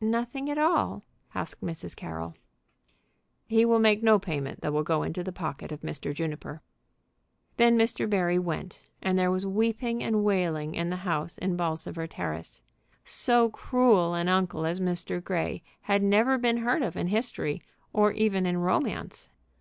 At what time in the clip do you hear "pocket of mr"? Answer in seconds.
5.32-6.14